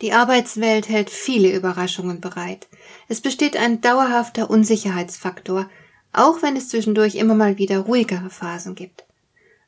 Die 0.00 0.12
Arbeitswelt 0.12 0.88
hält 0.88 1.10
viele 1.10 1.54
Überraschungen 1.54 2.20
bereit. 2.20 2.68
Es 3.08 3.20
besteht 3.20 3.56
ein 3.56 3.80
dauerhafter 3.80 4.48
Unsicherheitsfaktor, 4.48 5.68
auch 6.12 6.42
wenn 6.42 6.56
es 6.56 6.68
zwischendurch 6.68 7.16
immer 7.16 7.34
mal 7.34 7.58
wieder 7.58 7.80
ruhigere 7.80 8.30
Phasen 8.30 8.74
gibt. 8.74 9.04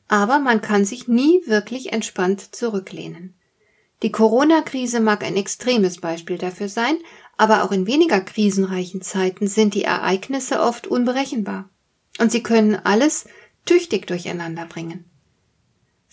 Aber 0.08 0.38
man 0.38 0.60
kann 0.60 0.84
sich 0.84 1.06
nie 1.06 1.42
wirklich 1.46 1.92
entspannt 1.92 2.54
zurücklehnen. 2.54 3.34
Die 4.02 4.10
Corona-Krise 4.10 5.00
mag 5.00 5.22
ein 5.22 5.36
extremes 5.36 6.00
Beispiel 6.00 6.38
dafür 6.38 6.68
sein, 6.68 6.96
aber 7.36 7.62
auch 7.62 7.70
in 7.70 7.86
weniger 7.86 8.20
krisenreichen 8.20 9.00
Zeiten 9.02 9.46
sind 9.46 9.74
die 9.74 9.84
Ereignisse 9.84 10.60
oft 10.60 10.86
unberechenbar. 10.86 11.68
Und 12.18 12.32
sie 12.32 12.42
können 12.42 12.74
alles 12.74 13.26
tüchtig 13.64 14.06
durcheinander 14.06 14.66
bringen. 14.66 15.11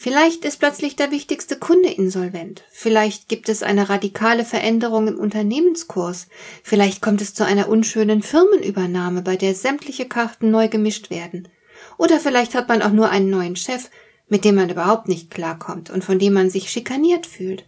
Vielleicht 0.01 0.45
ist 0.45 0.59
plötzlich 0.59 0.95
der 0.95 1.11
wichtigste 1.11 1.57
Kunde 1.57 1.89
insolvent. 1.89 2.63
Vielleicht 2.71 3.27
gibt 3.27 3.49
es 3.49 3.63
eine 3.63 3.89
radikale 3.89 4.45
Veränderung 4.45 5.09
im 5.09 5.19
Unternehmenskurs. 5.19 6.27
Vielleicht 6.63 7.01
kommt 7.01 7.19
es 7.19 7.33
zu 7.33 7.45
einer 7.45 7.67
unschönen 7.67 8.21
Firmenübernahme, 8.21 9.23
bei 9.23 9.35
der 9.35 9.53
sämtliche 9.53 10.07
Karten 10.07 10.51
neu 10.51 10.69
gemischt 10.69 11.09
werden. 11.09 11.49
Oder 11.97 12.21
vielleicht 12.21 12.55
hat 12.55 12.69
man 12.69 12.81
auch 12.81 12.93
nur 12.93 13.09
einen 13.09 13.29
neuen 13.29 13.57
Chef, 13.57 13.89
mit 14.29 14.45
dem 14.45 14.55
man 14.55 14.69
überhaupt 14.69 15.09
nicht 15.09 15.31
klarkommt 15.31 15.89
und 15.89 16.05
von 16.05 16.17
dem 16.17 16.31
man 16.31 16.49
sich 16.49 16.69
schikaniert 16.69 17.25
fühlt. 17.27 17.65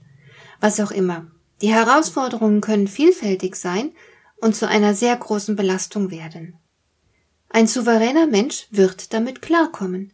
Was 0.62 0.80
auch 0.80 0.92
immer. 0.92 1.28
Die 1.62 1.74
Herausforderungen 1.74 2.62
können 2.62 2.88
vielfältig 2.88 3.58
sein 3.58 3.92
und 4.38 4.56
zu 4.56 4.70
einer 4.70 4.94
sehr 4.94 5.18
großen 5.18 5.58
Belastung 5.58 6.12
werden. 6.12 6.56
Ein 7.50 7.68
souveräner 7.68 8.26
Mensch 8.26 8.68
wird 8.72 9.12
damit 9.12 9.42
klarkommen. 9.42 10.14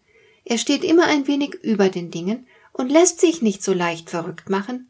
Er 0.49 0.57
steht 0.57 0.85
immer 0.85 1.07
ein 1.07 1.27
wenig 1.27 1.55
über 1.55 1.89
den 1.89 2.09
Dingen 2.09 2.47
und 2.71 2.89
lässt 2.89 3.19
sich 3.19 3.41
nicht 3.41 3.61
so 3.61 3.73
leicht 3.73 4.09
verrückt 4.09 4.49
machen. 4.49 4.89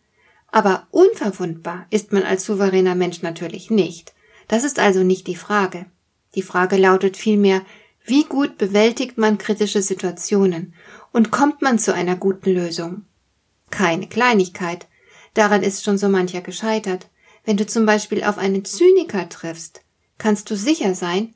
Aber 0.51 0.85
unverwundbar 0.91 1.87
ist 1.89 2.13
man 2.13 2.21
als 2.21 2.45
souveräner 2.45 2.93
Mensch 2.93 3.23
natürlich 3.23 3.71
nicht. 3.71 4.13
Das 4.47 4.63
ist 4.63 4.77
also 4.77 5.01
nicht 5.01 5.25
die 5.25 5.35
Frage. 5.35 5.87
Die 6.35 6.43
Frage 6.43 6.77
lautet 6.77 7.17
vielmehr, 7.17 7.63
wie 8.05 8.23
gut 8.25 8.59
bewältigt 8.59 9.17
man 9.17 9.39
kritische 9.39 9.81
Situationen 9.81 10.75
und 11.11 11.31
kommt 11.31 11.63
man 11.63 11.79
zu 11.79 11.91
einer 11.91 12.15
guten 12.15 12.51
Lösung? 12.51 13.05
Keine 13.71 14.05
Kleinigkeit. 14.05 14.85
Daran 15.33 15.63
ist 15.63 15.83
schon 15.83 15.97
so 15.97 16.07
mancher 16.07 16.41
gescheitert. 16.41 17.07
Wenn 17.45 17.57
du 17.57 17.65
zum 17.65 17.87
Beispiel 17.87 18.23
auf 18.23 18.37
einen 18.37 18.63
Zyniker 18.63 19.27
triffst, 19.27 19.81
kannst 20.19 20.51
du 20.51 20.55
sicher 20.55 20.93
sein, 20.93 21.33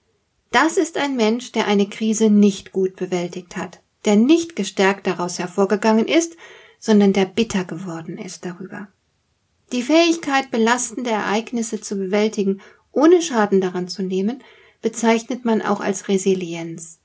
das 0.52 0.78
ist 0.78 0.97
ein 0.97 1.16
Mensch, 1.16 1.53
der 1.53 1.66
eine 1.66 1.89
Krise 1.89 2.30
nicht 2.30 2.72
gut 2.72 2.95
bewältigt 2.95 3.58
hat 3.58 3.80
der 4.05 4.16
nicht 4.16 4.55
gestärkt 4.55 5.07
daraus 5.07 5.39
hervorgegangen 5.39 6.07
ist, 6.07 6.35
sondern 6.80 7.13
der 7.13 7.25
bitter 7.25 7.63
geworden 7.63 8.17
ist 8.17 8.45
darüber. 8.45 8.88
Die 9.71 9.83
Fähigkeit, 9.83 10.52
belastende 10.52 11.11
Ereignisse 11.11 11.80
zu 11.80 11.95
bewältigen, 11.95 12.61
ohne 12.91 13.22
Schaden 13.22 13.61
daran 13.61 13.88
zu 13.88 14.02
nehmen, 14.02 14.44
bezeichnet 14.81 15.45
man 15.45 15.61
auch 15.61 15.79
als 15.79 16.07
Resilienz. 16.07 17.00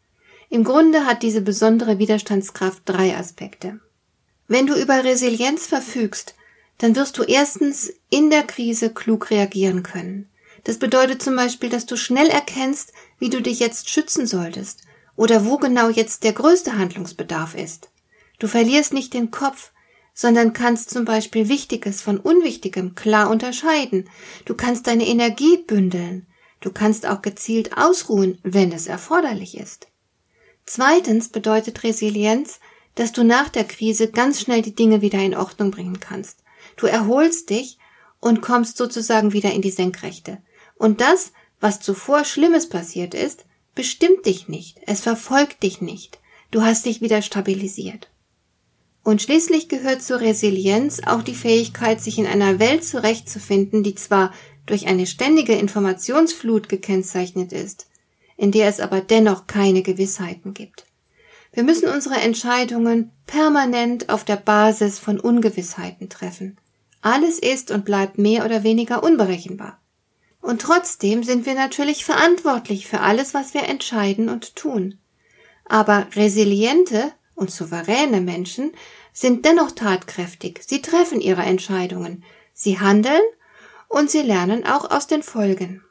Im 0.48 0.64
Grunde 0.64 1.04
hat 1.04 1.22
diese 1.22 1.42
besondere 1.42 1.98
Widerstandskraft 1.98 2.82
drei 2.86 3.16
Aspekte. 3.16 3.80
Wenn 4.48 4.66
du 4.66 4.74
über 4.74 5.04
Resilienz 5.04 5.66
verfügst, 5.66 6.34
dann 6.78 6.96
wirst 6.96 7.18
du 7.18 7.22
erstens 7.22 7.92
in 8.10 8.30
der 8.30 8.42
Krise 8.42 8.92
klug 8.92 9.30
reagieren 9.30 9.82
können. 9.82 10.28
Das 10.64 10.78
bedeutet 10.78 11.22
zum 11.22 11.36
Beispiel, 11.36 11.68
dass 11.68 11.86
du 11.86 11.96
schnell 11.96 12.28
erkennst, 12.28 12.92
wie 13.18 13.30
du 13.30 13.40
dich 13.40 13.60
jetzt 13.60 13.90
schützen 13.90 14.26
solltest 14.26 14.85
oder 15.16 15.44
wo 15.44 15.56
genau 15.56 15.88
jetzt 15.88 16.24
der 16.24 16.32
größte 16.32 16.78
Handlungsbedarf 16.78 17.54
ist. 17.54 17.90
Du 18.38 18.48
verlierst 18.48 18.92
nicht 18.92 19.14
den 19.14 19.30
Kopf, 19.30 19.72
sondern 20.14 20.52
kannst 20.52 20.90
zum 20.90 21.04
Beispiel 21.04 21.48
Wichtiges 21.48 22.02
von 22.02 22.18
Unwichtigem 22.18 22.94
klar 22.94 23.30
unterscheiden. 23.30 24.08
Du 24.44 24.54
kannst 24.54 24.86
deine 24.86 25.06
Energie 25.06 25.58
bündeln. 25.58 26.26
Du 26.60 26.72
kannst 26.72 27.06
auch 27.06 27.22
gezielt 27.22 27.76
ausruhen, 27.76 28.38
wenn 28.42 28.72
es 28.72 28.86
erforderlich 28.86 29.56
ist. 29.56 29.88
Zweitens 30.64 31.28
bedeutet 31.28 31.84
Resilienz, 31.84 32.60
dass 32.94 33.12
du 33.12 33.24
nach 33.24 33.48
der 33.48 33.64
Krise 33.64 34.10
ganz 34.10 34.40
schnell 34.40 34.62
die 34.62 34.74
Dinge 34.74 35.02
wieder 35.02 35.20
in 35.20 35.36
Ordnung 35.36 35.70
bringen 35.70 36.00
kannst. 36.00 36.42
Du 36.76 36.86
erholst 36.86 37.50
dich 37.50 37.78
und 38.20 38.40
kommst 38.40 38.76
sozusagen 38.76 39.32
wieder 39.32 39.52
in 39.52 39.62
die 39.62 39.70
Senkrechte. 39.70 40.42
Und 40.76 41.00
das, 41.00 41.32
was 41.60 41.80
zuvor 41.80 42.24
Schlimmes 42.24 42.68
passiert 42.68 43.14
ist, 43.14 43.45
bestimmt 43.76 44.26
dich 44.26 44.48
nicht, 44.48 44.80
es 44.86 45.00
verfolgt 45.02 45.62
dich 45.62 45.80
nicht, 45.80 46.18
du 46.50 46.62
hast 46.62 46.86
dich 46.86 47.00
wieder 47.00 47.22
stabilisiert. 47.22 48.10
Und 49.04 49.22
schließlich 49.22 49.68
gehört 49.68 50.02
zur 50.02 50.20
Resilienz 50.20 51.00
auch 51.06 51.22
die 51.22 51.36
Fähigkeit, 51.36 52.00
sich 52.00 52.18
in 52.18 52.26
einer 52.26 52.58
Welt 52.58 52.84
zurechtzufinden, 52.84 53.84
die 53.84 53.94
zwar 53.94 54.32
durch 54.66 54.88
eine 54.88 55.06
ständige 55.06 55.52
Informationsflut 55.52 56.68
gekennzeichnet 56.68 57.52
ist, 57.52 57.86
in 58.36 58.50
der 58.50 58.66
es 58.68 58.80
aber 58.80 59.00
dennoch 59.00 59.46
keine 59.46 59.82
Gewissheiten 59.82 60.54
gibt. 60.54 60.86
Wir 61.52 61.62
müssen 61.62 61.88
unsere 61.88 62.16
Entscheidungen 62.16 63.12
permanent 63.26 64.08
auf 64.08 64.24
der 64.24 64.36
Basis 64.36 64.98
von 64.98 65.20
Ungewissheiten 65.20 66.08
treffen. 66.08 66.58
Alles 67.00 67.38
ist 67.38 67.70
und 67.70 67.84
bleibt 67.84 68.18
mehr 68.18 68.44
oder 68.44 68.64
weniger 68.64 69.04
unberechenbar. 69.04 69.80
Und 70.46 70.62
trotzdem 70.62 71.24
sind 71.24 71.44
wir 71.44 71.54
natürlich 71.54 72.04
verantwortlich 72.04 72.86
für 72.86 73.00
alles, 73.00 73.34
was 73.34 73.52
wir 73.52 73.64
entscheiden 73.64 74.28
und 74.28 74.54
tun. 74.54 74.96
Aber 75.64 76.06
resiliente 76.14 77.12
und 77.34 77.50
souveräne 77.50 78.20
Menschen 78.20 78.70
sind 79.12 79.44
dennoch 79.44 79.72
tatkräftig. 79.72 80.60
Sie 80.64 80.80
treffen 80.80 81.20
ihre 81.20 81.42
Entscheidungen, 81.42 82.22
sie 82.54 82.78
handeln 82.78 83.22
und 83.88 84.08
sie 84.08 84.22
lernen 84.22 84.64
auch 84.64 84.88
aus 84.88 85.08
den 85.08 85.24
Folgen. 85.24 85.82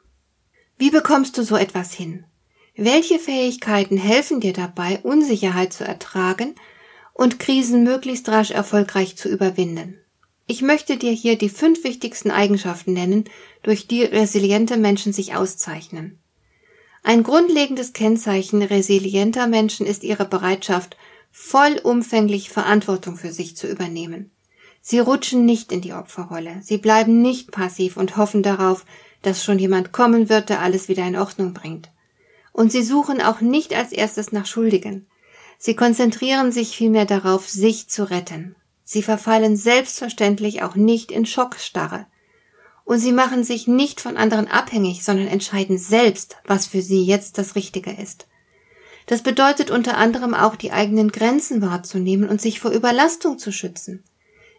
Wie 0.78 0.90
bekommst 0.90 1.36
du 1.36 1.42
so 1.42 1.56
etwas 1.56 1.92
hin? 1.92 2.24
Welche 2.74 3.18
Fähigkeiten 3.18 3.98
helfen 3.98 4.40
dir 4.40 4.54
dabei, 4.54 5.00
Unsicherheit 5.02 5.74
zu 5.74 5.84
ertragen 5.84 6.54
und 7.12 7.38
Krisen 7.38 7.84
möglichst 7.84 8.26
rasch 8.30 8.52
erfolgreich 8.52 9.18
zu 9.18 9.28
überwinden? 9.28 10.00
Ich 10.48 10.62
möchte 10.62 10.96
dir 10.96 11.10
hier 11.10 11.36
die 11.36 11.48
fünf 11.48 11.82
wichtigsten 11.82 12.30
Eigenschaften 12.30 12.92
nennen, 12.92 13.24
durch 13.62 13.88
die 13.88 14.04
resiliente 14.04 14.76
Menschen 14.76 15.12
sich 15.12 15.34
auszeichnen. 15.34 16.20
Ein 17.02 17.24
grundlegendes 17.24 17.92
Kennzeichen 17.92 18.62
resilienter 18.62 19.48
Menschen 19.48 19.86
ist 19.86 20.04
ihre 20.04 20.24
Bereitschaft, 20.24 20.96
vollumfänglich 21.32 22.50
Verantwortung 22.50 23.16
für 23.16 23.32
sich 23.32 23.56
zu 23.56 23.66
übernehmen. 23.66 24.30
Sie 24.80 25.00
rutschen 25.00 25.44
nicht 25.44 25.72
in 25.72 25.80
die 25.80 25.92
Opferrolle, 25.92 26.60
sie 26.62 26.78
bleiben 26.78 27.22
nicht 27.22 27.50
passiv 27.50 27.96
und 27.96 28.16
hoffen 28.16 28.44
darauf, 28.44 28.86
dass 29.22 29.42
schon 29.42 29.58
jemand 29.58 29.90
kommen 29.90 30.28
wird, 30.28 30.48
der 30.48 30.60
alles 30.60 30.88
wieder 30.88 31.04
in 31.06 31.16
Ordnung 31.16 31.54
bringt. 31.54 31.90
Und 32.52 32.70
sie 32.70 32.84
suchen 32.84 33.20
auch 33.20 33.40
nicht 33.40 33.74
als 33.74 33.90
erstes 33.90 34.30
nach 34.30 34.46
Schuldigen. 34.46 35.08
Sie 35.58 35.74
konzentrieren 35.74 36.52
sich 36.52 36.76
vielmehr 36.76 37.04
darauf, 37.04 37.48
sich 37.48 37.88
zu 37.88 38.08
retten. 38.08 38.54
Sie 38.88 39.02
verfallen 39.02 39.56
selbstverständlich 39.56 40.62
auch 40.62 40.76
nicht 40.76 41.10
in 41.10 41.26
Schockstarre. 41.26 42.06
Und 42.84 43.00
sie 43.00 43.10
machen 43.10 43.42
sich 43.42 43.66
nicht 43.66 44.00
von 44.00 44.16
anderen 44.16 44.46
abhängig, 44.46 45.02
sondern 45.02 45.26
entscheiden 45.26 45.76
selbst, 45.76 46.36
was 46.44 46.68
für 46.68 46.80
sie 46.80 47.04
jetzt 47.04 47.36
das 47.36 47.56
Richtige 47.56 47.90
ist. 47.90 48.28
Das 49.06 49.22
bedeutet 49.22 49.72
unter 49.72 49.96
anderem 49.96 50.34
auch 50.34 50.54
die 50.54 50.70
eigenen 50.70 51.10
Grenzen 51.10 51.62
wahrzunehmen 51.62 52.28
und 52.28 52.40
sich 52.40 52.60
vor 52.60 52.70
Überlastung 52.70 53.40
zu 53.40 53.50
schützen. 53.50 54.04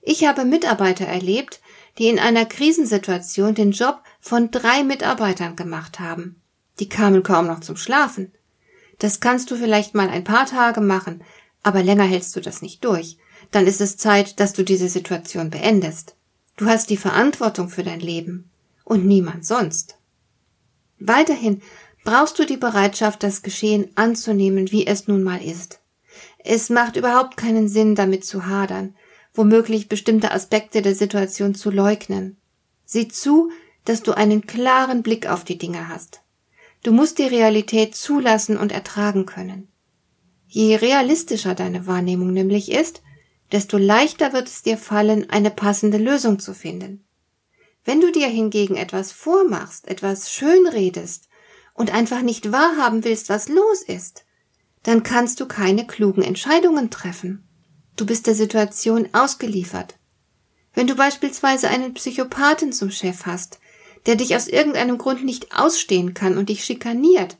Ich 0.01 0.25
habe 0.25 0.43
Mitarbeiter 0.43 1.05
erlebt, 1.05 1.61
die 1.97 2.09
in 2.09 2.19
einer 2.19 2.45
Krisensituation 2.45 3.55
den 3.55 3.71
Job 3.71 4.01
von 4.19 4.51
drei 4.51 4.83
Mitarbeitern 4.83 5.55
gemacht 5.55 6.01
haben. 6.01 6.41
Die 6.81 6.89
kamen 6.89 7.23
kaum 7.23 7.47
noch 7.47 7.61
zum 7.61 7.77
Schlafen. 7.77 8.33
Das 8.99 9.21
kannst 9.21 9.51
du 9.51 9.55
vielleicht 9.55 9.95
mal 9.95 10.09
ein 10.09 10.25
paar 10.25 10.45
Tage 10.45 10.81
machen, 10.81 11.23
aber 11.63 11.81
länger 11.81 12.03
hältst 12.03 12.35
du 12.35 12.41
das 12.41 12.61
nicht 12.61 12.83
durch 12.83 13.17
dann 13.51 13.67
ist 13.67 13.81
es 13.81 13.97
Zeit, 13.97 14.39
dass 14.39 14.53
du 14.53 14.63
diese 14.63 14.89
Situation 14.89 15.49
beendest. 15.49 16.15
Du 16.55 16.65
hast 16.65 16.89
die 16.89 16.97
Verantwortung 16.97 17.69
für 17.69 17.83
dein 17.83 17.99
Leben 17.99 18.49
und 18.83 19.05
niemand 19.05 19.45
sonst. 19.45 19.97
Weiterhin 20.99 21.61
brauchst 22.03 22.39
du 22.39 22.45
die 22.45 22.57
Bereitschaft, 22.57 23.21
das 23.23 23.41
Geschehen 23.41 23.89
anzunehmen, 23.95 24.71
wie 24.71 24.87
es 24.87 25.07
nun 25.07 25.23
mal 25.23 25.43
ist. 25.43 25.79
Es 26.39 26.69
macht 26.69 26.95
überhaupt 26.95 27.37
keinen 27.37 27.67
Sinn, 27.67 27.95
damit 27.95 28.25
zu 28.25 28.47
hadern. 28.47 28.95
womöglich 29.37 29.87
bestimmte 29.87 30.31
Aspekte 30.31 30.81
der 30.81 30.95
Situation 30.95 31.53
zu 31.53 31.69
leugnen. 31.69 32.37
Sieh 32.85 33.07
zu, 33.07 33.51
dass 33.85 34.01
du 34.01 34.13
einen 34.13 34.47
klaren 34.47 35.03
Blick 35.03 35.27
auf 35.27 35.43
die 35.43 35.57
Dinge 35.57 35.87
hast. 35.87 36.21
Du 36.83 36.91
musst 36.91 37.19
die 37.19 37.23
Realität 37.27 37.95
zulassen 37.95 38.57
und 38.57 38.71
ertragen 38.71 39.25
können. 39.25 39.67
Je 40.47 40.75
realistischer 40.75 41.53
deine 41.53 41.85
Wahrnehmung 41.85 42.33
nämlich 42.33 42.71
ist, 42.71 43.01
desto 43.51 43.77
leichter 43.77 44.33
wird 44.33 44.47
es 44.47 44.61
dir 44.61 44.77
fallen, 44.77 45.29
eine 45.29 45.51
passende 45.51 45.97
Lösung 45.97 46.39
zu 46.39 46.53
finden. 46.53 47.05
Wenn 47.85 48.01
du 48.01 48.11
dir 48.11 48.27
hingegen 48.27 48.75
etwas 48.75 49.11
vormachst, 49.11 49.87
etwas 49.87 50.31
schönredest 50.31 51.29
und 51.73 51.93
einfach 51.93 52.21
nicht 52.21 52.51
wahrhaben 52.51 53.03
willst, 53.03 53.29
was 53.29 53.47
los 53.47 53.81
ist, 53.81 54.25
dann 54.83 55.03
kannst 55.03 55.39
du 55.39 55.45
keine 55.45 55.87
klugen 55.87 56.21
Entscheidungen 56.21 56.89
treffen. 56.89 57.47
Du 57.95 58.05
bist 58.05 58.27
der 58.27 58.35
Situation 58.35 59.09
ausgeliefert. 59.13 59.97
Wenn 60.73 60.87
du 60.87 60.95
beispielsweise 60.95 61.69
einen 61.69 61.93
Psychopathen 61.93 62.71
zum 62.71 62.91
Chef 62.91 63.25
hast, 63.25 63.59
der 64.05 64.15
dich 64.15 64.35
aus 64.35 64.47
irgendeinem 64.47 64.97
Grund 64.97 65.23
nicht 65.23 65.55
ausstehen 65.57 66.13
kann 66.13 66.37
und 66.37 66.49
dich 66.49 66.63
schikaniert, 66.63 67.37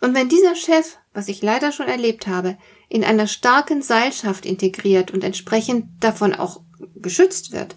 und 0.00 0.14
wenn 0.14 0.28
dieser 0.28 0.54
Chef, 0.54 0.98
was 1.14 1.28
ich 1.28 1.40
leider 1.40 1.72
schon 1.72 1.86
erlebt 1.86 2.26
habe, 2.26 2.58
in 2.88 3.04
einer 3.04 3.26
starken 3.26 3.82
Seilschaft 3.82 4.46
integriert 4.46 5.10
und 5.10 5.24
entsprechend 5.24 5.86
davon 6.02 6.34
auch 6.34 6.60
geschützt 6.96 7.52
wird, 7.52 7.76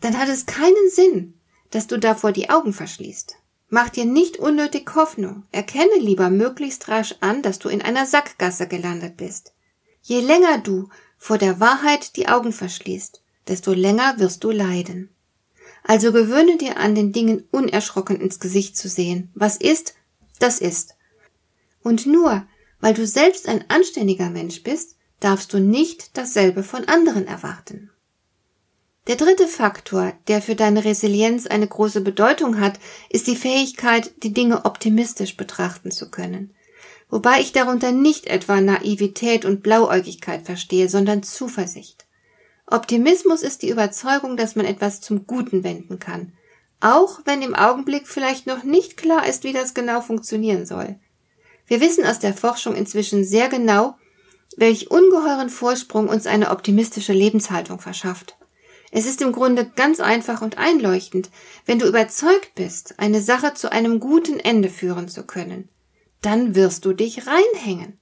dann 0.00 0.18
hat 0.18 0.28
es 0.28 0.46
keinen 0.46 0.90
Sinn, 0.90 1.34
dass 1.70 1.86
du 1.86 1.98
davor 1.98 2.32
die 2.32 2.50
Augen 2.50 2.72
verschließt. 2.72 3.36
Mach 3.68 3.88
dir 3.88 4.04
nicht 4.04 4.36
unnötig 4.36 4.94
Hoffnung. 4.94 5.44
Erkenne 5.50 5.98
lieber 5.98 6.28
möglichst 6.28 6.88
rasch 6.88 7.14
an, 7.20 7.40
dass 7.40 7.58
du 7.58 7.70
in 7.70 7.80
einer 7.80 8.04
Sackgasse 8.04 8.68
gelandet 8.68 9.16
bist. 9.16 9.54
Je 10.02 10.20
länger 10.20 10.58
du 10.58 10.90
vor 11.16 11.38
der 11.38 11.58
Wahrheit 11.58 12.16
die 12.16 12.28
Augen 12.28 12.52
verschließt, 12.52 13.22
desto 13.48 13.72
länger 13.72 14.18
wirst 14.18 14.44
du 14.44 14.50
leiden. 14.50 15.08
Also 15.84 16.12
gewöhne 16.12 16.58
dir 16.58 16.76
an, 16.76 16.94
den 16.94 17.12
Dingen 17.12 17.44
unerschrocken 17.50 18.20
ins 18.20 18.40
Gesicht 18.40 18.76
zu 18.76 18.88
sehen. 18.88 19.30
Was 19.34 19.56
ist, 19.56 19.94
das 20.38 20.60
ist. 20.60 20.94
Und 21.82 22.06
nur, 22.06 22.46
weil 22.82 22.92
du 22.92 23.06
selbst 23.06 23.48
ein 23.48 23.64
anständiger 23.70 24.28
Mensch 24.28 24.62
bist, 24.64 24.96
darfst 25.20 25.52
du 25.54 25.60
nicht 25.60 26.18
dasselbe 26.18 26.64
von 26.64 26.86
anderen 26.88 27.28
erwarten. 27.28 27.90
Der 29.06 29.14
dritte 29.14 29.46
Faktor, 29.46 30.12
der 30.26 30.42
für 30.42 30.56
deine 30.56 30.84
Resilienz 30.84 31.46
eine 31.46 31.66
große 31.66 32.00
Bedeutung 32.00 32.60
hat, 32.60 32.78
ist 33.08 33.28
die 33.28 33.36
Fähigkeit, 33.36 34.12
die 34.24 34.34
Dinge 34.34 34.64
optimistisch 34.64 35.36
betrachten 35.36 35.92
zu 35.92 36.10
können. 36.10 36.54
Wobei 37.08 37.40
ich 37.40 37.52
darunter 37.52 37.92
nicht 37.92 38.26
etwa 38.26 38.60
Naivität 38.60 39.44
und 39.44 39.62
Blauäugigkeit 39.62 40.42
verstehe, 40.42 40.88
sondern 40.88 41.22
Zuversicht. 41.22 42.06
Optimismus 42.66 43.42
ist 43.42 43.62
die 43.62 43.70
Überzeugung, 43.70 44.36
dass 44.36 44.56
man 44.56 44.66
etwas 44.66 45.00
zum 45.00 45.26
Guten 45.26 45.62
wenden 45.62 46.00
kann, 46.00 46.32
auch 46.80 47.20
wenn 47.26 47.42
im 47.42 47.54
Augenblick 47.54 48.08
vielleicht 48.08 48.48
noch 48.48 48.64
nicht 48.64 48.96
klar 48.96 49.26
ist, 49.26 49.44
wie 49.44 49.52
das 49.52 49.72
genau 49.72 50.00
funktionieren 50.00 50.66
soll. 50.66 50.96
Wir 51.72 51.80
wissen 51.80 52.04
aus 52.04 52.18
der 52.18 52.34
Forschung 52.34 52.74
inzwischen 52.74 53.24
sehr 53.24 53.48
genau, 53.48 53.96
welch 54.58 54.90
ungeheuren 54.90 55.48
Vorsprung 55.48 56.06
uns 56.06 56.26
eine 56.26 56.50
optimistische 56.50 57.14
Lebenshaltung 57.14 57.80
verschafft. 57.80 58.36
Es 58.90 59.06
ist 59.06 59.22
im 59.22 59.32
Grunde 59.32 59.72
ganz 59.74 59.98
einfach 59.98 60.42
und 60.42 60.58
einleuchtend, 60.58 61.30
wenn 61.64 61.78
du 61.78 61.88
überzeugt 61.88 62.54
bist, 62.54 62.98
eine 62.98 63.22
Sache 63.22 63.54
zu 63.54 63.72
einem 63.72 64.00
guten 64.00 64.38
Ende 64.38 64.68
führen 64.68 65.08
zu 65.08 65.22
können. 65.22 65.70
Dann 66.20 66.54
wirst 66.54 66.84
du 66.84 66.92
dich 66.92 67.26
reinhängen. 67.26 67.98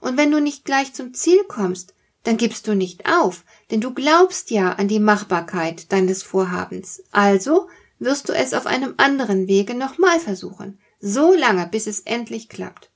Und 0.00 0.18
wenn 0.18 0.30
du 0.30 0.42
nicht 0.42 0.66
gleich 0.66 0.92
zum 0.92 1.14
Ziel 1.14 1.44
kommst, 1.48 1.94
dann 2.24 2.36
gibst 2.36 2.68
du 2.68 2.74
nicht 2.74 3.06
auf, 3.06 3.46
denn 3.70 3.80
du 3.80 3.94
glaubst 3.94 4.50
ja 4.50 4.72
an 4.72 4.86
die 4.86 5.00
Machbarkeit 5.00 5.90
deines 5.92 6.22
Vorhabens. 6.22 7.02
Also 7.10 7.70
wirst 7.98 8.28
du 8.28 8.34
es 8.34 8.52
auf 8.52 8.66
einem 8.66 8.92
anderen 8.98 9.48
Wege 9.48 9.74
nochmal 9.74 10.20
versuchen, 10.20 10.78
so 11.00 11.32
lange, 11.32 11.66
bis 11.66 11.86
es 11.86 12.00
endlich 12.00 12.50
klappt. 12.50 12.90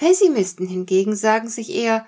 Pessimisten 0.00 0.66
hingegen 0.66 1.14
sagen 1.14 1.50
sich 1.50 1.74
eher, 1.74 2.06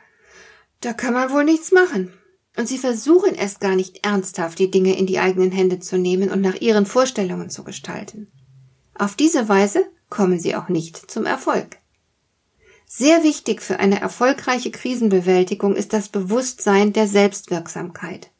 da 0.80 0.94
kann 0.94 1.12
man 1.12 1.30
wohl 1.30 1.44
nichts 1.44 1.72
machen. 1.72 2.10
Und 2.56 2.66
sie 2.66 2.78
versuchen 2.78 3.34
erst 3.34 3.60
gar 3.60 3.76
nicht 3.76 4.02
ernsthaft, 4.02 4.58
die 4.58 4.70
Dinge 4.70 4.96
in 4.96 5.04
die 5.04 5.18
eigenen 5.18 5.52
Hände 5.52 5.78
zu 5.78 5.98
nehmen 5.98 6.30
und 6.30 6.40
nach 6.40 6.54
ihren 6.54 6.86
Vorstellungen 6.86 7.50
zu 7.50 7.64
gestalten. 7.64 8.32
Auf 8.94 9.14
diese 9.14 9.46
Weise 9.46 9.84
kommen 10.08 10.40
sie 10.40 10.56
auch 10.56 10.70
nicht 10.70 11.10
zum 11.10 11.26
Erfolg. 11.26 11.76
Sehr 12.86 13.24
wichtig 13.24 13.60
für 13.60 13.78
eine 13.78 14.00
erfolgreiche 14.00 14.70
Krisenbewältigung 14.70 15.76
ist 15.76 15.92
das 15.92 16.08
Bewusstsein 16.08 16.94
der 16.94 17.06
Selbstwirksamkeit. 17.06 18.30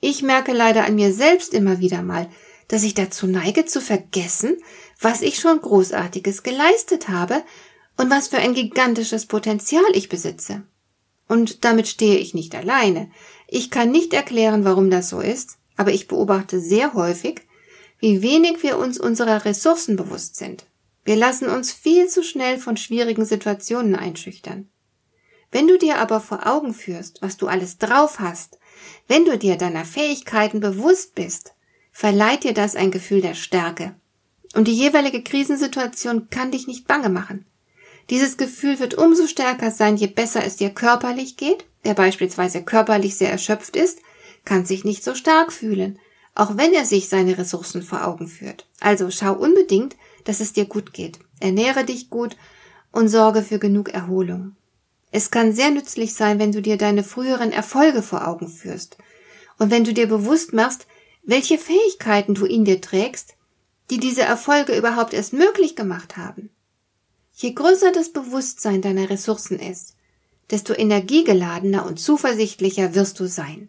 Ich 0.00 0.22
merke 0.22 0.52
leider 0.52 0.84
an 0.84 0.94
mir 0.94 1.14
selbst 1.14 1.54
immer 1.54 1.78
wieder 1.78 2.02
mal, 2.02 2.28
dass 2.68 2.82
ich 2.82 2.92
dazu 2.92 3.26
neige 3.26 3.64
zu 3.64 3.80
vergessen, 3.80 4.58
was 5.00 5.22
ich 5.22 5.38
schon 5.38 5.62
Großartiges 5.62 6.42
geleistet 6.42 7.08
habe 7.08 7.42
und 7.96 8.10
was 8.10 8.28
für 8.28 8.38
ein 8.38 8.54
gigantisches 8.54 9.26
Potenzial 9.26 9.84
ich 9.92 10.08
besitze. 10.08 10.62
Und 11.28 11.64
damit 11.64 11.88
stehe 11.88 12.18
ich 12.18 12.34
nicht 12.34 12.54
alleine. 12.54 13.10
Ich 13.48 13.70
kann 13.70 13.90
nicht 13.90 14.12
erklären, 14.12 14.64
warum 14.64 14.90
das 14.90 15.08
so 15.08 15.20
ist, 15.20 15.58
aber 15.76 15.92
ich 15.92 16.08
beobachte 16.08 16.60
sehr 16.60 16.94
häufig, 16.94 17.40
wie 17.98 18.22
wenig 18.22 18.62
wir 18.62 18.78
uns 18.78 18.98
unserer 18.98 19.44
Ressourcen 19.44 19.96
bewusst 19.96 20.36
sind. 20.36 20.66
Wir 21.04 21.16
lassen 21.16 21.48
uns 21.48 21.72
viel 21.72 22.08
zu 22.08 22.22
schnell 22.22 22.58
von 22.58 22.76
schwierigen 22.76 23.24
Situationen 23.24 23.94
einschüchtern. 23.94 24.68
Wenn 25.50 25.68
du 25.68 25.78
dir 25.78 25.98
aber 25.98 26.20
vor 26.20 26.46
Augen 26.46 26.74
führst, 26.74 27.22
was 27.22 27.36
du 27.36 27.46
alles 27.46 27.78
drauf 27.78 28.18
hast, 28.18 28.58
wenn 29.06 29.24
du 29.24 29.38
dir 29.38 29.56
deiner 29.56 29.84
Fähigkeiten 29.84 30.60
bewusst 30.60 31.14
bist, 31.14 31.54
verleiht 31.92 32.42
dir 32.44 32.54
das 32.54 32.74
ein 32.74 32.90
Gefühl 32.90 33.20
der 33.20 33.34
Stärke. 33.34 33.94
Und 34.54 34.66
die 34.66 34.74
jeweilige 34.74 35.22
Krisensituation 35.22 36.28
kann 36.30 36.50
dich 36.50 36.66
nicht 36.66 36.86
bange 36.86 37.08
machen. 37.08 37.46
Dieses 38.10 38.36
Gefühl 38.36 38.78
wird 38.78 38.94
umso 38.94 39.26
stärker 39.26 39.70
sein, 39.70 39.96
je 39.96 40.06
besser 40.06 40.44
es 40.44 40.56
dir 40.56 40.70
körperlich 40.70 41.36
geht. 41.36 41.64
Wer 41.82 41.94
beispielsweise 41.94 42.62
körperlich 42.62 43.16
sehr 43.16 43.30
erschöpft 43.30 43.76
ist, 43.76 44.00
kann 44.44 44.66
sich 44.66 44.84
nicht 44.84 45.02
so 45.02 45.14
stark 45.14 45.52
fühlen, 45.52 45.98
auch 46.34 46.56
wenn 46.56 46.72
er 46.72 46.84
sich 46.84 47.08
seine 47.08 47.38
Ressourcen 47.38 47.82
vor 47.82 48.06
Augen 48.06 48.28
führt. 48.28 48.66
Also 48.80 49.10
schau 49.10 49.32
unbedingt, 49.32 49.96
dass 50.24 50.40
es 50.40 50.52
dir 50.52 50.66
gut 50.66 50.92
geht. 50.92 51.18
Ernähre 51.40 51.84
dich 51.84 52.10
gut 52.10 52.36
und 52.92 53.08
sorge 53.08 53.42
für 53.42 53.58
genug 53.58 53.88
Erholung. 53.90 54.56
Es 55.10 55.30
kann 55.30 55.52
sehr 55.52 55.70
nützlich 55.70 56.14
sein, 56.14 56.38
wenn 56.38 56.52
du 56.52 56.60
dir 56.60 56.76
deine 56.76 57.04
früheren 57.04 57.52
Erfolge 57.52 58.02
vor 58.02 58.26
Augen 58.26 58.48
führst 58.48 58.98
und 59.58 59.70
wenn 59.70 59.84
du 59.84 59.94
dir 59.94 60.08
bewusst 60.08 60.52
machst, 60.52 60.86
welche 61.22 61.56
Fähigkeiten 61.56 62.34
du 62.34 62.44
in 62.44 62.64
dir 62.64 62.80
trägst, 62.80 63.34
die 63.90 63.98
diese 63.98 64.22
Erfolge 64.22 64.76
überhaupt 64.76 65.14
erst 65.14 65.32
möglich 65.32 65.76
gemacht 65.76 66.16
haben. 66.16 66.50
Je 67.34 67.52
größer 67.52 67.90
das 67.92 68.12
Bewusstsein 68.12 68.80
deiner 68.80 69.10
Ressourcen 69.10 69.58
ist, 69.58 69.96
desto 70.50 70.72
energiegeladener 70.72 71.84
und 71.84 71.98
zuversichtlicher 71.98 72.94
wirst 72.94 73.18
du 73.18 73.26
sein. 73.26 73.68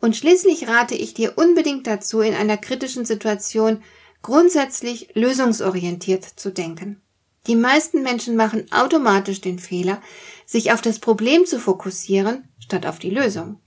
Und 0.00 0.16
schließlich 0.16 0.66
rate 0.66 0.94
ich 0.94 1.14
dir 1.14 1.36
unbedingt 1.36 1.86
dazu, 1.86 2.20
in 2.20 2.34
einer 2.34 2.56
kritischen 2.56 3.04
Situation 3.04 3.82
grundsätzlich 4.22 5.14
lösungsorientiert 5.14 6.24
zu 6.24 6.50
denken. 6.50 7.00
Die 7.46 7.56
meisten 7.56 8.02
Menschen 8.02 8.36
machen 8.36 8.70
automatisch 8.72 9.40
den 9.40 9.58
Fehler, 9.58 10.02
sich 10.44 10.72
auf 10.72 10.82
das 10.82 10.98
Problem 10.98 11.46
zu 11.46 11.58
fokussieren, 11.58 12.48
statt 12.58 12.84
auf 12.84 12.98
die 12.98 13.10
Lösung. 13.10 13.60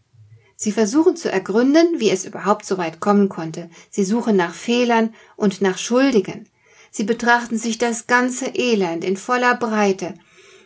Sie 0.55 0.71
versuchen 0.71 1.15
zu 1.15 1.31
ergründen, 1.31 1.99
wie 1.99 2.09
es 2.09 2.25
überhaupt 2.25 2.65
so 2.65 2.77
weit 2.77 2.99
kommen 2.99 3.29
konnte. 3.29 3.69
Sie 3.89 4.03
suchen 4.03 4.35
nach 4.35 4.53
Fehlern 4.53 5.13
und 5.35 5.61
nach 5.61 5.77
Schuldigen. 5.77 6.47
Sie 6.95 7.05
betrachten 7.05 7.57
sich 7.57 7.79
das 7.79 8.05
ganze 8.05 8.45
Elend 8.53 9.03
in 9.03 9.17
voller 9.17 9.55
Breite. 9.55 10.13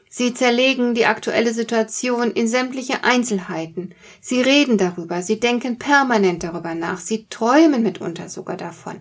Sie 0.09 0.33
zerlegen 0.33 0.93
die 0.93 1.05
aktuelle 1.05 1.53
Situation 1.53 2.31
in 2.31 2.49
sämtliche 2.49 3.05
Einzelheiten. 3.05 3.95
Sie 4.19 4.41
reden 4.41 4.77
darüber, 4.77 5.21
sie 5.21 5.39
denken 5.39 5.79
permanent 5.79 6.43
darüber 6.43 6.75
nach, 6.75 6.99
sie 6.99 7.27
träumen 7.29 7.81
mitunter 7.81 8.27
sogar 8.27 8.57
davon. 8.57 8.99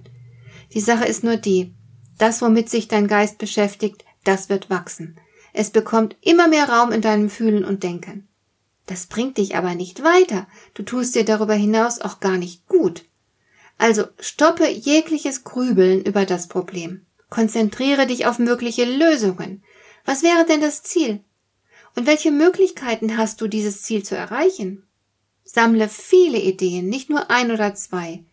Die 0.73 0.81
Sache 0.81 1.05
ist 1.05 1.25
nur 1.25 1.37
die, 1.37 1.75
das, 2.17 2.43
womit 2.43 2.71
sich 2.71 2.87
dein 2.87 3.09
Geist 3.09 3.39
beschäftigt, 3.39 4.05
das 4.23 4.49
wird 4.49 4.71
wachsen. 4.71 5.19
Es 5.53 5.71
bekommt 5.71 6.15
immer 6.21 6.47
mehr 6.47 6.69
Raum 6.69 6.93
in 6.93 7.01
deinem 7.01 7.29
Fühlen 7.29 7.65
und 7.65 7.83
Denken. 7.83 8.29
Das 8.87 9.07
bringt 9.07 9.37
dich 9.39 9.57
aber 9.57 9.75
nicht 9.75 10.05
weiter. 10.05 10.47
Du 10.75 10.85
tust 10.85 11.17
dir 11.17 11.25
darüber 11.25 11.55
hinaus 11.55 12.01
auch 12.01 12.21
gar 12.21 12.37
nicht 12.37 12.69
gut. 12.69 13.05
Also 13.79 14.05
stoppe 14.21 14.69
jegliches 14.69 15.43
Grübeln 15.43 16.03
über 16.03 16.25
das 16.25 16.47
Problem. 16.47 17.05
Konzentriere 17.29 18.07
dich 18.07 18.27
auf 18.27 18.39
mögliche 18.39 18.85
Lösungen. 18.85 19.63
Was 20.05 20.23
wäre 20.23 20.47
denn 20.47 20.61
das 20.61 20.83
Ziel? 20.83 21.21
Und 21.95 22.07
welche 22.07 22.31
Möglichkeiten 22.31 23.17
hast 23.17 23.41
du, 23.41 23.49
dieses 23.49 23.83
Ziel 23.83 24.03
zu 24.03 24.17
erreichen? 24.17 24.87
Sammle 25.45 25.89
viele 25.89 26.39
Ideen, 26.39 26.89
nicht 26.89 27.11
nur 27.11 27.31
ein 27.31 27.51
oder 27.51 27.75
zwei. 27.75 28.25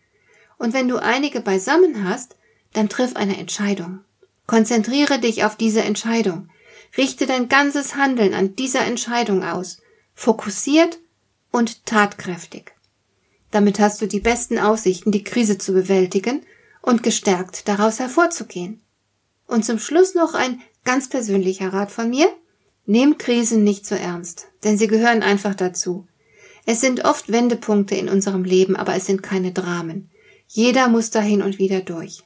Und 0.58 0.74
wenn 0.74 0.88
du 0.88 0.98
einige 0.98 1.40
beisammen 1.40 2.08
hast, 2.08 2.36
dann 2.72 2.88
triff 2.88 3.16
eine 3.16 3.38
Entscheidung. 3.38 4.00
Konzentriere 4.46 5.18
dich 5.18 5.44
auf 5.44 5.56
diese 5.56 5.82
Entscheidung. 5.82 6.50
Richte 6.96 7.26
dein 7.26 7.48
ganzes 7.48 7.96
Handeln 7.96 8.34
an 8.34 8.54
dieser 8.56 8.84
Entscheidung 8.84 9.42
aus. 9.42 9.80
Fokussiert 10.14 10.98
und 11.50 11.86
tatkräftig. 11.86 12.72
Damit 13.50 13.78
hast 13.78 14.02
du 14.02 14.06
die 14.06 14.20
besten 14.20 14.58
Aussichten, 14.58 15.12
die 15.12 15.24
Krise 15.24 15.58
zu 15.58 15.72
bewältigen 15.72 16.42
und 16.82 17.02
gestärkt 17.02 17.68
daraus 17.68 17.98
hervorzugehen. 17.98 18.80
Und 19.46 19.64
zum 19.64 19.78
Schluss 19.78 20.14
noch 20.14 20.34
ein 20.34 20.60
ganz 20.84 21.08
persönlicher 21.08 21.72
Rat 21.72 21.90
von 21.90 22.10
mir. 22.10 22.28
Nehm 22.86 23.18
Krisen 23.18 23.64
nicht 23.64 23.86
so 23.86 23.94
ernst, 23.94 24.48
denn 24.62 24.76
sie 24.76 24.86
gehören 24.86 25.22
einfach 25.22 25.54
dazu. 25.54 26.06
Es 26.66 26.80
sind 26.80 27.04
oft 27.04 27.30
Wendepunkte 27.30 27.94
in 27.94 28.08
unserem 28.08 28.44
Leben, 28.44 28.76
aber 28.76 28.94
es 28.94 29.06
sind 29.06 29.22
keine 29.22 29.52
Dramen. 29.52 30.10
Jeder 30.48 30.88
muss 30.88 31.10
da 31.10 31.20
hin 31.20 31.42
und 31.42 31.58
wieder 31.58 31.80
durch. 31.80 32.22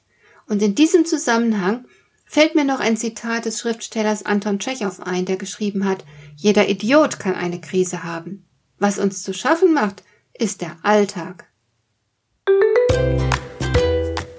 Und 0.48 0.62
in 0.62 0.74
diesem 0.74 1.04
Zusammenhang 1.04 1.86
fällt 2.24 2.54
mir 2.54 2.64
noch 2.64 2.80
ein 2.80 2.96
Zitat 2.96 3.44
des 3.44 3.58
Schriftstellers 3.60 4.24
Anton 4.24 4.58
Tschechow 4.58 5.00
ein, 5.00 5.24
der 5.24 5.36
geschrieben 5.36 5.84
hat, 5.84 6.04
jeder 6.36 6.68
Idiot 6.68 7.18
kann 7.18 7.34
eine 7.34 7.60
Krise 7.60 8.04
haben. 8.04 8.44
Was 8.78 8.98
uns 8.98 9.22
zu 9.22 9.32
schaffen 9.32 9.74
macht, 9.74 10.04
ist 10.34 10.60
der 10.60 10.76
Alltag. 10.82 11.46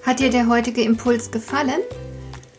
Hat 0.04 0.20
dir 0.20 0.30
der 0.30 0.48
heutige 0.48 0.82
Impuls 0.82 1.30
gefallen? 1.32 1.82